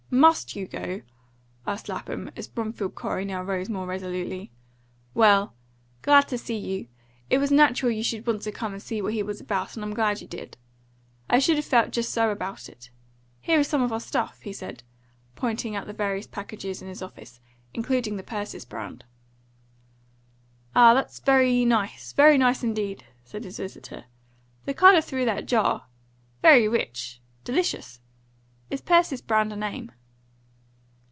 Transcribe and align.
MUST 0.13 0.57
you 0.57 0.67
go?" 0.67 1.03
asked 1.65 1.87
Lapham, 1.87 2.31
as 2.35 2.45
Bromfield 2.49 2.95
Corey 2.95 3.23
now 3.23 3.41
rose 3.41 3.69
more 3.69 3.87
resolutely. 3.87 4.51
"Well, 5.13 5.53
glad 6.01 6.27
to 6.27 6.37
see 6.37 6.57
you. 6.57 6.89
It 7.29 7.37
was 7.37 7.49
natural 7.49 7.93
you 7.93 8.03
should 8.03 8.27
want 8.27 8.41
to 8.41 8.51
come 8.51 8.73
and 8.73 8.83
see 8.83 9.01
what 9.01 9.13
he 9.13 9.23
was 9.23 9.39
about, 9.39 9.77
and 9.77 9.85
I'm 9.85 9.93
glad 9.93 10.19
you 10.19 10.27
did. 10.27 10.57
I 11.29 11.39
should 11.39 11.55
have 11.55 11.63
felt 11.63 11.91
just 11.93 12.11
so 12.11 12.29
about 12.29 12.67
it. 12.67 12.89
Here 13.39 13.61
is 13.61 13.69
some 13.69 13.81
of 13.81 13.93
our 13.93 14.01
stuff," 14.01 14.41
he 14.41 14.51
said, 14.51 14.83
pointing 15.35 15.77
out 15.77 15.87
the 15.87 15.93
various 15.93 16.27
packages 16.27 16.81
in 16.81 16.89
his 16.89 17.01
office, 17.01 17.39
including 17.73 18.17
the 18.17 18.23
Persis 18.23 18.65
Brand. 18.65 19.05
"Ah, 20.75 20.93
that's 20.93 21.19
very 21.19 21.63
nice, 21.63 22.11
very 22.11 22.37
nice 22.37 22.63
indeed," 22.65 23.05
said 23.23 23.45
his 23.45 23.55
visitor. 23.59 24.03
"That 24.65 24.75
colour 24.75 24.99
through 24.99 25.23
the 25.23 25.41
jar 25.41 25.85
very 26.41 26.67
rich 26.67 27.21
delicious. 27.45 28.01
Is 28.69 28.81
Persis 28.81 29.21
Brand 29.21 29.53
a 29.53 29.55
name?" 29.55 29.93